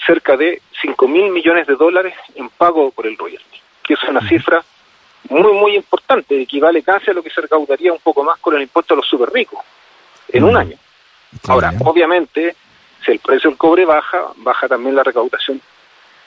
cerca 0.06 0.38
de 0.38 0.62
5 0.82 1.08
mil 1.08 1.32
millones 1.32 1.68
de 1.68 1.76
dólares 1.76 2.14
en 2.36 2.50
pago 2.50 2.92
por 2.92 3.08
el 3.08 3.18
royalty, 3.18 3.60
que 3.84 3.94
es 3.94 4.04
una 4.04 4.28
cifra 4.28 4.64
muy, 5.30 5.54
muy 5.54 5.76
importante, 5.76 6.42
equivale 6.42 6.82
casi 6.84 7.12
a 7.12 7.14
lo 7.14 7.22
que 7.22 7.30
se 7.30 7.42
recaudaría 7.42 7.92
un 7.92 8.00
poco 8.00 8.24
más 8.24 8.40
con 8.40 8.56
el 8.56 8.62
impuesto 8.62 8.94
a 8.94 8.98
los 8.98 9.08
super 9.08 9.30
ricos 9.30 9.60
en 10.30 10.44
un 10.44 10.58
año. 10.58 10.78
Ahora, 11.48 11.74
obviamente, 11.86 12.56
si 13.06 13.12
el 13.12 13.20
precio 13.20 13.50
del 13.50 13.58
cobre 13.58 13.86
baja, 13.86 14.28
baja 14.38 14.68
también 14.68 14.96
la 14.96 15.04
recaudación 15.04 15.62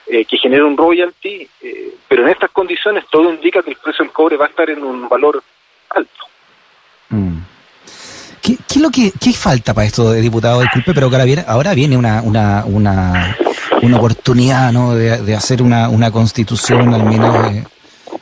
eh, 0.05 0.25
que 0.25 0.37
genera 0.37 0.65
un 0.65 0.77
royalty, 0.77 1.47
eh, 1.61 1.95
pero 2.07 2.23
en 2.23 2.29
estas 2.29 2.51
condiciones 2.51 3.05
todo 3.09 3.33
indica 3.33 3.61
que 3.63 3.71
el 3.71 3.77
precio 3.77 4.03
del 4.03 4.13
cobre 4.13 4.37
va 4.37 4.45
a 4.45 4.49
estar 4.49 4.69
en 4.69 4.83
un 4.83 5.07
valor 5.07 5.41
alto. 5.89 6.25
Mm. 7.09 7.37
¿Qué, 8.41 8.57
qué, 8.67 8.79
lo 8.79 8.89
que, 8.89 9.11
¿Qué 9.19 9.31
falta 9.31 9.73
para 9.73 9.87
esto, 9.87 10.11
diputado? 10.11 10.61
Disculpe, 10.61 10.93
pero 10.93 11.07
ahora 11.07 11.23
viene, 11.23 11.45
ahora 11.47 11.73
viene 11.73 11.95
una, 11.95 12.21
una, 12.21 12.65
una, 12.65 13.37
una 13.85 13.97
oportunidad 13.97 14.71
¿no? 14.71 14.95
de, 14.95 15.17
de 15.17 15.35
hacer 15.35 15.61
una, 15.61 15.89
una 15.89 16.11
constitución 16.11 16.93
al 16.93 17.03
menos 17.05 17.51
eh, 17.51 17.63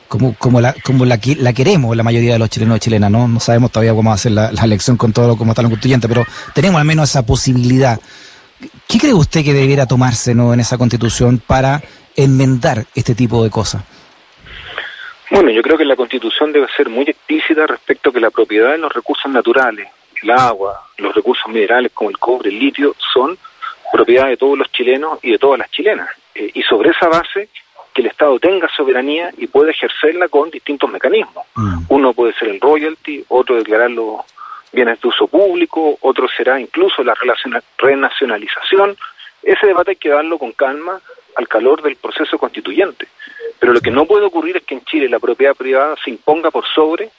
como, 0.08 0.36
como, 0.36 0.60
la, 0.60 0.75
como 0.84 1.06
la, 1.06 1.20
la 1.38 1.53
queremos 1.53 1.96
la 1.96 2.03
mayoría 2.03 2.34
de 2.34 2.39
los 2.39 2.50
chilenos 2.50 2.77
y 2.77 2.80
chilenas. 2.82 3.12
¿no? 3.12 3.27
no 3.27 3.39
sabemos 3.39 3.72
todavía 3.72 3.94
cómo 3.94 4.10
va 4.10 4.15
a 4.15 4.20
ser 4.20 4.34
la, 4.34 4.51
la 4.51 4.63
elección 4.63 4.98
con 4.98 5.13
todo 5.13 5.38
como 5.38 5.51
está 5.51 5.62
los 5.62 5.70
constituyente, 5.70 6.08
pero 6.08 6.25
tenemos 6.53 6.80
al 6.80 6.86
menos 6.86 7.10
esa 7.10 7.25
posibilidad. 7.25 8.00
¿Qué 8.88 9.00
cree 9.00 9.13
usted 9.13 9.44
que 9.44 9.53
debiera 9.53 9.86
tomarse 9.86 10.36
¿no? 10.36 10.53
en 10.53 10.60
esa 10.60 10.77
constitución 10.77 11.41
para 11.46 11.82
enmendar 12.15 12.86
este 12.94 13.15
tipo 13.15 13.44
de 13.44 13.50
cosas? 13.50 13.84
Bueno, 15.32 15.50
yo 15.50 15.62
creo 15.62 15.77
que 15.77 15.86
la 15.86 15.96
constitución 15.96 16.51
debe 16.51 16.68
ser 16.75 16.89
muy 16.89 17.06
explícita 17.06 17.65
respecto 17.65 18.10
a 18.10 18.13
que 18.13 18.20
la 18.20 18.32
propiedad 18.32 18.72
de 18.72 18.77
los 18.80 18.91
recursos 18.94 19.32
naturales, 19.32 19.88
el 20.22 20.30
agua, 20.30 20.89
los 20.98 21.15
recursos 21.15 21.48
minerales 21.48 21.91
como 21.94 22.10
el 22.10 22.18
cobre, 22.18 22.50
el 22.50 22.60
litio, 22.60 22.96
son 23.13 23.38
propiedad 23.91 24.27
de 24.27 24.38
todos 24.38 24.57
los 24.57 24.71
chilenos 24.71 25.19
y 25.21 25.31
de 25.31 25.38
todas 25.38 25.60
las 25.60 25.71
chilenas. 25.71 26.10
Eh, 26.36 26.51
y 26.53 26.63
sobre 26.63 26.91
esa 26.91 27.07
base, 27.07 27.50
que 27.93 28.01
el 28.01 28.07
Estado 28.07 28.39
tenga 28.39 28.69
soberanía 28.75 29.31
y 29.38 29.48
pueda 29.48 29.71
ejercerla 29.71 30.29
con 30.29 30.50
distintos 30.50 30.89
mecanismos. 30.89 31.45
Mm. 31.55 31.79
Uno 31.89 32.13
puede 32.13 32.33
ser 32.33 32.50
el 32.50 32.62
royalty, 32.62 33.25
otro 33.27 33.57
declarar 33.57 33.91
los 33.91 34.21
bienes 34.71 35.01
de 35.01 35.07
uso 35.07 35.27
público, 35.27 35.98
otro 36.01 36.27
será 36.29 36.60
incluso 36.60 37.03
la 37.03 37.13
renacionalización. 37.77 38.95
Ese 39.43 39.67
debate 39.67 39.91
hay 39.91 39.98
que 39.98 40.10
darlo 40.10 40.38
con 40.38 40.53
calma 40.53 41.01
al 41.36 41.48
calor 41.48 41.81
del 41.81 41.98
proceso 41.98 42.38
constituyente. 42.38 43.07
Pero 43.60 43.74
lo 43.74 43.81
que 43.81 43.91
no 43.91 44.05
puede 44.05 44.25
ocurrir 44.25 44.57
es 44.57 44.63
que 44.63 44.75
en 44.75 44.86
Chile 44.86 45.10
la 45.10 45.19
propiedad 45.19 45.55
privada 45.55 45.95
se 46.03 46.10
imponga 46.10 46.51
por 46.51 46.65
sobre 46.67 47.10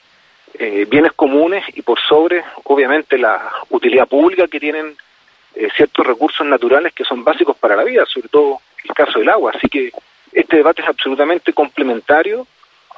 eh, 0.55 0.85
bienes 0.89 1.13
comunes 1.13 1.63
y 1.75 1.81
por 1.81 1.99
sobre, 1.99 2.43
obviamente, 2.65 3.17
la 3.17 3.51
utilidad 3.69 4.07
pública 4.07 4.47
que 4.47 4.59
tienen 4.59 4.95
eh, 5.55 5.69
ciertos 5.75 6.05
recursos 6.05 6.45
naturales 6.45 6.93
que 6.93 7.03
son 7.03 7.23
básicos 7.23 7.55
para 7.57 7.75
la 7.75 7.83
vida, 7.83 8.05
sobre 8.05 8.29
todo 8.29 8.59
el 8.83 8.93
caso 8.93 9.19
del 9.19 9.29
agua. 9.29 9.53
Así 9.55 9.67
que 9.67 9.91
este 10.31 10.57
debate 10.57 10.81
es 10.81 10.87
absolutamente 10.87 11.53
complementario 11.53 12.47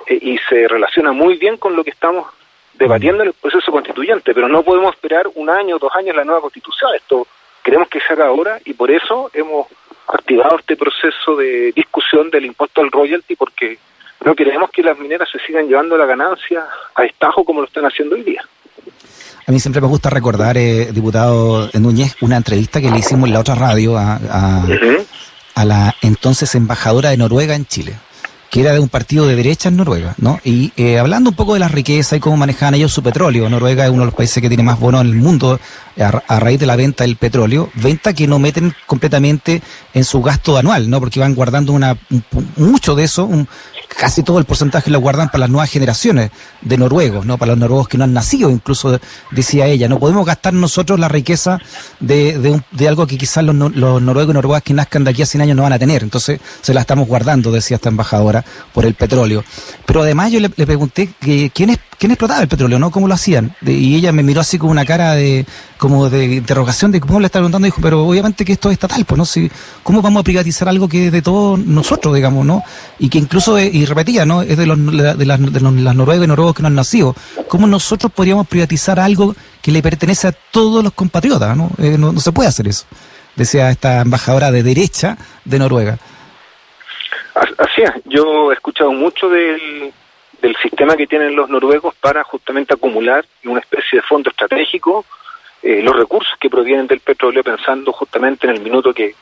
eh, 0.07 0.17
y 0.21 0.37
se 0.49 0.67
relaciona 0.67 1.11
muy 1.11 1.37
bien 1.37 1.57
con 1.57 1.75
lo 1.75 1.83
que 1.83 1.91
estamos 1.91 2.27
debatiendo 2.73 3.23
en 3.23 3.29
el 3.29 3.33
proceso 3.33 3.71
constituyente, 3.71 4.33
pero 4.33 4.47
no 4.47 4.63
podemos 4.63 4.93
esperar 4.93 5.27
un 5.35 5.49
año 5.49 5.77
o 5.77 5.79
dos 5.79 5.95
años 5.95 6.15
la 6.15 6.25
nueva 6.25 6.41
constitución. 6.41 6.93
Esto 6.95 7.27
queremos 7.63 7.87
que 7.89 7.99
se 8.01 8.13
haga 8.13 8.27
ahora 8.27 8.59
y 8.65 8.73
por 8.73 8.91
eso 8.91 9.31
hemos 9.33 9.67
activado 10.07 10.59
este 10.59 10.75
proceso 10.75 11.35
de 11.35 11.71
discusión 11.71 12.29
del 12.29 12.45
impuesto 12.45 12.81
al 12.81 12.91
royalty 12.91 13.35
porque 13.35 13.79
no 14.23 14.35
queremos 14.35 14.69
que 14.71 14.83
las 14.83 14.97
mineras 14.97 15.29
se 15.29 15.39
sigan 15.39 15.67
llevando 15.67 15.97
la 15.97 16.05
ganancia 16.05 16.67
a 16.93 17.05
estajo 17.05 17.43
como 17.43 17.61
lo 17.61 17.67
están 17.67 17.85
haciendo 17.85 18.15
hoy 18.15 18.23
día. 18.23 18.43
A 19.47 19.51
mí 19.51 19.59
siempre 19.59 19.81
me 19.81 19.87
gusta 19.87 20.09
recordar, 20.09 20.57
eh, 20.57 20.91
diputado 20.91 21.69
Núñez, 21.73 22.15
una 22.21 22.37
entrevista 22.37 22.81
que 22.81 22.89
le 22.89 22.97
hicimos 22.97 23.27
en 23.27 23.33
la 23.33 23.39
otra 23.41 23.53
radio 23.53 23.95
a, 23.97 24.15
a, 25.53 25.65
la 25.65 25.95
entonces 26.01 26.55
embajadora 26.55 27.11
de 27.11 27.17
Noruega 27.17 27.55
en 27.55 27.65
Chile 27.65 27.95
que 28.55 28.61
era 28.61 28.71
de 28.71 28.79
un 28.79 28.87
partido 28.87 29.27
de 29.27 29.35
derecha 29.35 29.67
en 29.67 29.75
Noruega, 29.75 30.15
¿no? 30.17 30.39
Y 30.45 30.71
eh, 30.77 30.97
hablando 30.97 31.31
un 31.31 31.35
poco 31.35 31.55
de 31.55 31.59
la 31.59 31.67
riqueza 31.67 32.15
y 32.15 32.21
cómo 32.21 32.37
manejaban 32.37 32.73
ellos 32.73 32.93
su 32.93 33.03
petróleo, 33.03 33.49
Noruega 33.49 33.83
es 33.83 33.89
uno 33.89 34.03
de 34.03 34.05
los 34.05 34.13
países 34.13 34.41
que 34.41 34.47
tiene 34.47 34.63
más 34.63 34.79
bonos 34.79 35.01
en 35.01 35.07
el 35.07 35.15
mundo 35.15 35.59
a, 35.99 36.39
raíz 36.39 36.57
de 36.61 36.65
la 36.65 36.77
venta 36.77 37.03
del 37.03 37.17
petróleo, 37.17 37.69
venta 37.75 38.13
que 38.13 38.27
no 38.27 38.39
meten 38.39 38.73
completamente 38.85 39.61
en 39.93 40.05
su 40.05 40.21
gasto 40.21 40.57
anual, 40.57 40.89
¿no? 40.89 41.01
Porque 41.01 41.19
van 41.19 41.35
guardando 41.35 41.73
una 41.73 41.97
mucho 42.55 42.95
de 42.95 43.03
eso, 43.03 43.25
un, 43.25 43.45
casi 43.87 44.23
todo 44.23 44.39
el 44.39 44.45
porcentaje 44.45 44.91
lo 44.91 44.99
guardan 44.99 45.29
para 45.29 45.39
las 45.39 45.49
nuevas 45.49 45.69
generaciones 45.69 46.31
de 46.61 46.77
noruegos, 46.77 47.25
¿no? 47.25 47.37
Para 47.37 47.51
los 47.51 47.59
noruegos 47.59 47.87
que 47.87 47.97
no 47.97 48.03
han 48.03 48.13
nacido, 48.13 48.49
incluso 48.49 49.01
decía 49.31 49.67
ella, 49.67 49.89
no 49.89 49.99
podemos 49.99 50.25
gastar 50.25 50.53
nosotros 50.53 50.97
la 50.97 51.09
riqueza 51.09 51.59
de, 51.99 52.39
de, 52.39 52.61
de 52.71 52.87
algo 52.87 53.05
que 53.05 53.17
quizás 53.17 53.43
los, 53.43 53.55
los, 53.55 54.01
noruegos 54.01 54.31
y 54.31 54.35
noruegas 54.35 54.63
que 54.63 54.73
nazcan 54.73 55.03
de 55.03 55.11
aquí 55.11 55.21
a 55.23 55.25
100 55.25 55.41
años 55.41 55.57
no 55.57 55.63
van 55.63 55.73
a 55.73 55.79
tener, 55.79 56.03
entonces 56.03 56.39
se 56.61 56.73
la 56.73 56.81
estamos 56.81 57.05
guardando, 57.07 57.51
decía 57.51 57.75
esta 57.75 57.89
embajadora, 57.89 58.44
por 58.73 58.85
el 58.85 58.93
petróleo. 58.93 59.43
Pero 59.85 60.01
además 60.01 60.31
yo 60.31 60.39
le, 60.39 60.49
pregunté 60.49 61.09
que, 61.19 61.51
quién 61.53 61.69
es 61.69 61.79
quién 61.97 62.11
explotaba 62.11 62.41
el 62.41 62.47
petróleo, 62.47 62.77
¿no? 62.79 62.91
¿Cómo 62.91 63.07
lo 63.07 63.13
hacían? 63.13 63.55
y 63.65 63.95
ella 63.95 64.11
me 64.11 64.23
miró 64.23 64.41
así 64.41 64.57
con 64.57 64.69
una 64.69 64.85
cara 64.85 65.13
de 65.15 65.45
como 65.77 66.09
de 66.09 66.35
interrogación 66.35 66.91
de 66.91 66.99
cómo 67.01 67.19
le 67.19 67.27
está 67.27 67.39
preguntando, 67.39 67.65
dijo, 67.65 67.81
pero 67.81 68.05
obviamente 68.05 68.45
que 68.45 68.53
esto 68.53 68.69
es 68.69 68.73
estatal, 68.73 69.05
pues 69.05 69.17
no 69.17 69.25
si, 69.25 69.51
¿cómo 69.83 70.01
vamos 70.01 70.21
a 70.21 70.23
privatizar 70.23 70.67
algo 70.69 70.87
que 70.87 71.07
es 71.07 71.11
de 71.11 71.21
todos 71.21 71.59
nosotros, 71.59 72.15
digamos, 72.15 72.45
¿no? 72.45 72.63
Y 72.99 73.09
que 73.09 73.17
incluso, 73.17 73.59
y 73.59 73.85
repetía, 73.85 74.25
¿no? 74.25 74.41
Es 74.41 74.57
de 74.57 74.65
los 74.65 74.77
de 74.77 75.25
las, 75.25 75.39
de 75.39 75.59
los, 75.59 75.73
las 75.73 75.95
noruegos 75.95 76.25
y 76.25 76.27
noruegos 76.27 76.55
que 76.55 76.61
no 76.61 76.67
han 76.67 76.75
nacido. 76.75 77.15
¿Cómo 77.47 77.67
nosotros 77.67 78.11
podríamos 78.11 78.47
privatizar 78.47 78.99
algo 78.99 79.35
que 79.61 79.71
le 79.71 79.81
pertenece 79.81 80.27
a 80.27 80.31
todos 80.31 80.83
los 80.83 80.93
compatriotas, 80.93 81.55
¿no? 81.55 81.71
Eh, 81.77 81.97
no, 81.97 82.11
no 82.11 82.19
se 82.19 82.31
puede 82.31 82.49
hacer 82.49 82.67
eso, 82.67 82.85
decía 83.35 83.69
esta 83.69 84.01
embajadora 84.01 84.51
de 84.51 84.63
derecha 84.63 85.17
de 85.43 85.59
Noruega. 85.59 85.97
Así 87.35 87.81
es, 87.81 87.91
yo 88.05 88.51
he 88.51 88.55
escuchado 88.55 88.91
mucho 88.91 89.29
del 89.29 89.93
del 90.41 90.55
sistema 90.57 90.95
que 90.95 91.07
tienen 91.07 91.35
los 91.35 91.49
noruegos 91.49 91.95
para 91.95 92.23
justamente 92.23 92.73
acumular 92.73 93.25
en 93.43 93.51
una 93.51 93.61
especie 93.61 93.99
de 93.99 94.05
fondo 94.05 94.29
estratégico 94.29 95.05
eh, 95.63 95.81
los 95.81 95.95
recursos 95.95 96.33
que 96.39 96.49
provienen 96.49 96.85
del 96.85 96.99
petróleo 96.99 97.43
pensando 97.43 97.91
justamente 97.91 98.45
en 98.45 98.53
el 98.53 98.61
minuto 98.61 98.93
que, 98.93 99.15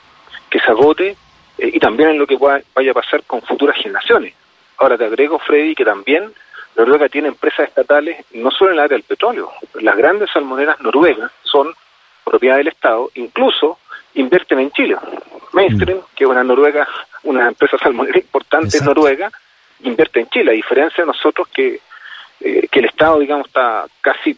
que 0.50 0.60
se 0.60 0.72
agote 0.72 1.16
eh, 1.58 1.72
y 1.74 1.80
también 1.80 2.10
en 2.10 2.20
lo 2.20 2.28
que 2.28 2.38
vaya 2.38 2.92
a 2.92 2.94
pasar 2.94 3.24
con 3.24 3.42
futuras 3.42 3.78
generaciones. 3.78 4.34
Ahora 4.78 4.98
te 4.98 5.06
agrego, 5.06 5.40
Freddy, 5.40 5.76
que 5.76 5.86
también 5.86 6.34
Noruega 6.76 7.08
tiene 7.08 7.30
empresas 7.30 7.70
estatales 7.70 8.26
no 8.34 8.52
solo 8.52 8.72
en 8.72 8.78
el 8.78 8.84
área 8.84 8.98
del 8.98 9.04
petróleo. 9.04 9.52
Las 9.76 9.96
grandes 9.96 10.30
salmoneras 10.32 10.82
noruegas 10.82 11.32
son 11.44 11.74
propiedad 12.26 12.58
del 12.58 12.68
Estado, 12.68 13.12
incluso 13.16 13.78
invierten 14.16 14.60
en 14.60 14.72
Chile. 14.72 14.98
Mainstream, 15.54 16.00
mm. 16.00 16.16
que 16.16 16.24
es 16.24 16.30
una 16.30 16.44
Noruega, 16.44 16.88
una 17.24 17.48
empresa 17.48 17.78
salmonera 17.78 18.18
importante 18.18 18.78
en 18.78 18.86
Noruega, 18.86 19.32
invierte 19.84 20.20
en 20.20 20.30
Chile, 20.30 20.52
a 20.52 20.56
diferencia 20.56 21.04
de 21.04 21.08
nosotros 21.08 21.48
que, 21.54 21.80
eh, 22.40 22.68
que 22.70 22.80
el 22.80 22.86
Estado, 22.86 23.20
digamos, 23.20 23.48
está 23.48 23.86
casi 24.02 24.38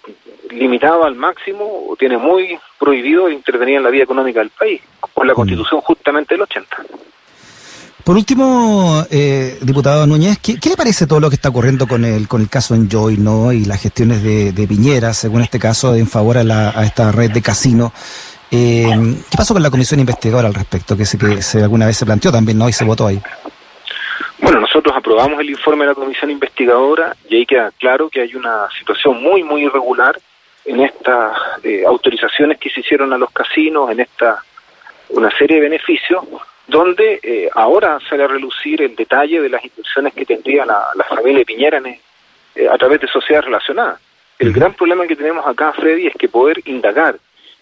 limitado 0.51 1.03
al 1.03 1.15
máximo 1.15 1.87
o 1.89 1.95
tiene 1.95 2.17
muy 2.17 2.57
prohibido 2.77 3.29
intervenir 3.29 3.77
en 3.77 3.83
la 3.83 3.89
vida 3.89 4.03
económica 4.03 4.39
del 4.39 4.49
país, 4.49 4.81
por 5.13 5.25
la 5.25 5.33
mm. 5.33 5.35
Constitución 5.35 5.81
justamente 5.81 6.35
del 6.35 6.41
80. 6.41 6.77
Por 8.03 8.17
último, 8.17 9.03
eh, 9.09 9.57
diputado 9.63 10.05
Núñez, 10.05 10.37
¿qué, 10.37 10.59
le 10.69 10.77
parece 10.77 11.07
todo 11.07 11.19
lo 11.19 11.27
que 11.27 11.37
está 11.37 11.49
ocurriendo 11.49 11.87
con 11.87 12.05
el 12.05 12.27
con 12.27 12.39
el 12.39 12.49
caso 12.49 12.75
Enjoy, 12.75 13.17
no, 13.17 13.51
y 13.51 13.65
las 13.65 13.81
gestiones 13.81 14.21
de, 14.21 14.51
de 14.51 14.67
Piñera, 14.67 15.11
según 15.11 15.41
este 15.41 15.57
caso, 15.57 15.95
en 15.95 16.05
favor 16.05 16.37
a, 16.37 16.43
la, 16.43 16.69
a 16.69 16.85
esta 16.85 17.11
red 17.11 17.31
de 17.31 17.41
casino? 17.41 17.91
Eh, 18.51 18.85
¿Qué 19.29 19.37
pasó 19.37 19.53
con 19.53 19.63
la 19.63 19.69
comisión 19.69 19.99
investigadora 19.99 20.47
al 20.47 20.53
respecto, 20.53 20.95
que, 20.95 21.05
se, 21.05 21.17
que 21.17 21.41
se, 21.41 21.61
alguna 21.61 21.85
vez 21.85 21.97
se 21.97 22.05
planteó 22.05 22.31
también, 22.31 22.57
no, 22.57 22.69
y 22.69 22.73
se 22.73 22.85
votó 22.85 23.07
ahí? 23.07 23.21
Bueno, 24.39 24.59
nosotros 24.61 24.95
aprobamos 24.95 25.39
el 25.39 25.49
informe 25.49 25.85
de 25.85 25.91
la 25.91 25.95
comisión 25.95 26.29
investigadora 26.29 27.15
y 27.29 27.37
ahí 27.37 27.45
queda 27.45 27.71
claro 27.79 28.09
que 28.09 28.21
hay 28.21 28.35
una 28.35 28.67
situación 28.77 29.21
muy, 29.21 29.43
muy 29.43 29.63
irregular 29.63 30.19
en 30.65 30.81
estas 30.81 31.37
eh, 31.63 31.83
autorizaciones 31.85 32.57
que 32.59 32.69
se 32.69 32.81
hicieron 32.81 33.13
a 33.13 33.17
los 33.17 33.31
casinos, 33.31 33.89
en 33.91 33.99
esta 33.99 34.43
una 35.09 35.29
serie 35.37 35.57
de 35.57 35.63
beneficios, 35.63 36.23
donde 36.67 37.19
eh, 37.21 37.49
ahora 37.53 37.99
sale 38.09 38.23
a 38.23 38.27
relucir 38.27 38.81
el 38.81 38.95
detalle 38.95 39.39
de 39.41 39.49
las 39.49 39.63
inversiones 39.63 40.13
que 40.13 40.25
tendría 40.25 40.65
la, 40.65 40.87
la 40.95 41.03
familia 41.03 41.45
Piñera 41.45 41.79
eh, 42.55 42.67
a 42.69 42.77
través 42.77 43.01
de 43.01 43.07
sociedades 43.07 43.45
relacionadas. 43.45 43.99
El 44.39 44.51
gran 44.51 44.73
problema 44.73 45.07
que 45.07 45.15
tenemos 45.15 45.45
acá, 45.47 45.71
Freddy, 45.73 46.07
es 46.07 46.13
que 46.15 46.27
poder 46.27 46.61
indagar 46.65 47.17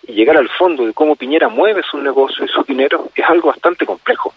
y 0.07 0.13
llegar 0.13 0.37
al 0.37 0.49
fondo 0.49 0.85
de 0.85 0.93
cómo 0.93 1.15
Piñera 1.15 1.47
mueve 1.47 1.81
su 1.89 1.97
negocio 1.97 2.45
y 2.45 2.47
su 2.47 2.63
dinero 2.63 3.09
es 3.15 3.25
algo 3.25 3.49
bastante 3.49 3.85
complejo 3.85 4.33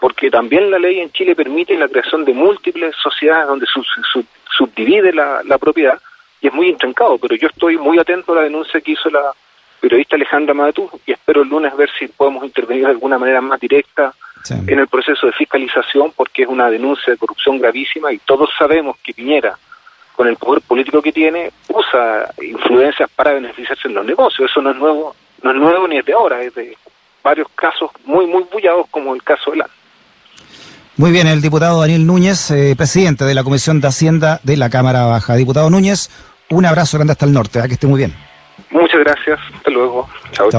porque 0.00 0.30
también 0.30 0.70
la 0.70 0.78
ley 0.78 0.98
en 0.98 1.12
Chile 1.12 1.36
permite 1.36 1.76
la 1.76 1.86
creación 1.86 2.24
de 2.24 2.32
múltiples 2.32 2.96
sociedades 2.96 3.46
donde 3.46 3.66
se 3.66 3.80
subdivide 4.56 5.12
la, 5.12 5.58
propiedad 5.58 6.00
y 6.40 6.48
es 6.48 6.54
muy 6.54 6.68
intrincado, 6.68 7.18
pero 7.18 7.36
yo 7.36 7.48
estoy 7.48 7.76
muy 7.76 7.98
atento 7.98 8.32
a 8.32 8.36
la 8.36 8.42
denuncia 8.42 8.80
que 8.80 8.92
hizo 8.92 9.10
la 9.10 9.32
periodista 9.78 10.16
Alejandra 10.16 10.54
Matú 10.54 10.90
y 11.06 11.12
espero 11.12 11.42
el 11.42 11.48
lunes 11.48 11.76
ver 11.76 11.90
si 11.98 12.08
podemos 12.08 12.42
intervenir 12.44 12.84
de 12.84 12.92
alguna 12.92 13.18
manera 13.18 13.42
más 13.42 13.60
directa 13.60 14.14
en 14.48 14.78
el 14.78 14.88
proceso 14.88 15.26
de 15.26 15.32
fiscalización 15.32 16.12
porque 16.16 16.42
es 16.42 16.48
una 16.48 16.70
denuncia 16.70 17.12
de 17.12 17.18
corrupción 17.18 17.58
gravísima 17.58 18.10
y 18.10 18.18
todos 18.18 18.48
sabemos 18.58 18.96
que 19.04 19.12
Piñera, 19.12 19.58
con 20.20 20.28
el 20.28 20.36
poder 20.36 20.60
político 20.60 21.00
que 21.00 21.12
tiene, 21.12 21.50
usa 21.68 22.30
influencias 22.42 23.08
para 23.16 23.32
beneficiarse 23.32 23.88
en 23.88 23.94
los 23.94 24.04
negocios. 24.04 24.50
Eso 24.50 24.60
no 24.60 24.70
es 24.70 24.76
nuevo, 24.76 25.16
no 25.42 25.50
es 25.50 25.56
nuevo 25.56 25.88
ni 25.88 25.96
es 25.96 26.04
de 26.04 26.12
ahora, 26.12 26.42
es 26.42 26.54
de 26.54 26.76
varios 27.24 27.48
casos 27.54 27.90
muy, 28.04 28.26
muy 28.26 28.44
bullados 28.52 28.86
como 28.90 29.14
el 29.14 29.22
caso 29.22 29.52
de 29.52 29.56
la 29.56 29.70
Muy 30.98 31.10
bien, 31.10 31.26
el 31.26 31.40
diputado 31.40 31.80
Daniel 31.80 32.06
Núñez, 32.06 32.50
eh, 32.50 32.74
presidente 32.76 33.24
de 33.24 33.32
la 33.32 33.42
Comisión 33.42 33.80
de 33.80 33.88
Hacienda 33.88 34.40
de 34.42 34.58
la 34.58 34.68
Cámara 34.68 35.06
Baja. 35.06 35.36
Diputado 35.36 35.70
Núñez, 35.70 36.10
un 36.50 36.66
abrazo 36.66 36.98
grande 36.98 37.12
hasta 37.12 37.24
el 37.24 37.32
norte, 37.32 37.58
¿eh? 37.58 37.62
que 37.66 37.72
esté 37.72 37.86
muy 37.86 37.96
bien. 37.96 38.14
Muchas 38.72 39.00
gracias, 39.00 39.40
hasta 39.54 39.70
luego. 39.70 40.06
Chao, 40.32 40.50
chao. 40.50 40.58